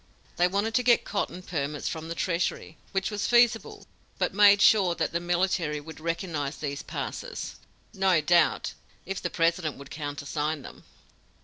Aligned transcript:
They 0.37 0.47
wanted 0.47 0.73
to 0.73 0.81
get 0.81 1.05
cotton 1.05 1.43
permits 1.43 1.87
from 1.87 2.07
the 2.09 2.15
treasury, 2.15 2.75
which 2.91 3.11
was 3.11 3.27
feasible, 3.27 3.85
but 4.17 4.33
made 4.33 4.59
sure 4.59 4.95
that 4.95 5.11
the 5.11 5.19
military 5.19 5.79
would 5.79 5.99
recognize 5.99 6.57
these 6.57 6.81
passes 6.81 7.57
no 7.93 8.19
doubt, 8.19 8.73
if 9.05 9.21
the 9.21 9.29
President 9.29 9.77
would 9.77 9.91
countersign 9.91 10.63
them. 10.63 10.85